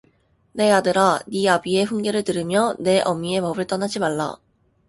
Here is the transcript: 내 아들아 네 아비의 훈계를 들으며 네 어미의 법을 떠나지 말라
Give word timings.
내 0.53 0.71
아들아 0.71 1.19
네 1.27 1.47
아비의 1.47 1.85
훈계를 1.85 2.23
들으며 2.23 2.73
네 2.79 3.01
어미의 3.01 3.41
법을 3.41 3.67
떠나지 3.67 3.99
말라 3.99 4.35